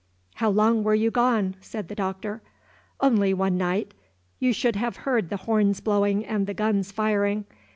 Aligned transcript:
"How 0.33 0.49
long 0.49 0.83
were 0.83 0.95
you 0.95 1.11
gone?" 1.11 1.55
said 1.61 1.87
the 1.87 1.93
Doctor. 1.93 2.41
"Only 3.01 3.35
one 3.35 3.55
night. 3.55 3.93
You 4.39 4.51
should 4.51 4.75
have 4.75 4.95
heard 5.05 5.29
the 5.29 5.37
horns 5.45 5.79
blowing 5.79 6.25
and 6.25 6.47
the 6.47 6.55
guns 6.55 6.91
firing. 6.91 7.45